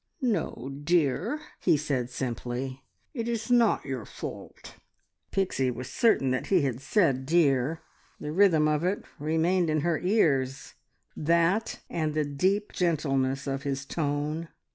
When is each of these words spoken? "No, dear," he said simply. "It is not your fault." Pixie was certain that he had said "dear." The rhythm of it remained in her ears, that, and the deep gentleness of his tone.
"No, 0.23 0.71
dear," 0.83 1.39
he 1.59 1.77
said 1.77 2.09
simply. 2.09 2.81
"It 3.13 3.27
is 3.27 3.51
not 3.51 3.85
your 3.85 4.03
fault." 4.03 4.77
Pixie 5.29 5.69
was 5.69 5.91
certain 5.91 6.31
that 6.31 6.47
he 6.47 6.61
had 6.63 6.81
said 6.81 7.23
"dear." 7.27 7.81
The 8.19 8.31
rhythm 8.31 8.67
of 8.67 8.83
it 8.83 9.05
remained 9.19 9.69
in 9.69 9.81
her 9.81 9.99
ears, 9.99 10.73
that, 11.15 11.81
and 11.87 12.15
the 12.15 12.25
deep 12.25 12.73
gentleness 12.73 13.45
of 13.45 13.61
his 13.61 13.85
tone. 13.85 14.47